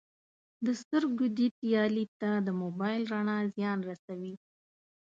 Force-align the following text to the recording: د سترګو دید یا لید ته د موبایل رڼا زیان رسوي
د 0.65 0.67
سترګو 0.81 1.25
دید 1.37 1.55
یا 1.73 1.83
لید 1.95 2.11
ته 2.21 2.31
د 2.47 2.49
موبایل 2.61 3.01
رڼا 3.13 3.37
زیان 3.55 3.79
رسوي 3.89 4.33